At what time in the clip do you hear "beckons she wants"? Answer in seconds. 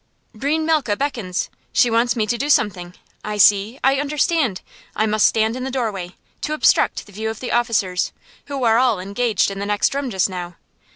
0.97-2.15